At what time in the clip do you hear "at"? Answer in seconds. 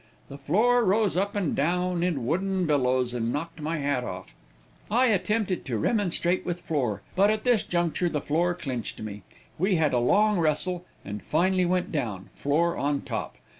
7.29-7.43